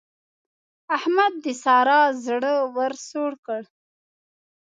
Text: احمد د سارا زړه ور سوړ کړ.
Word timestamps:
احمد 0.97 1.33
د 1.43 1.45
سارا 1.63 2.01
زړه 2.25 2.53
ور 2.75 2.91
سوړ 3.07 3.31
کړ. 3.45 3.61